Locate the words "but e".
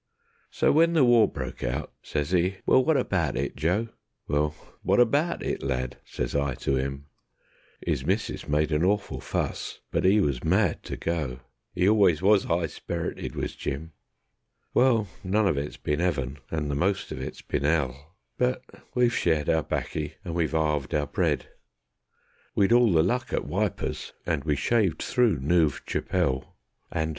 9.91-10.19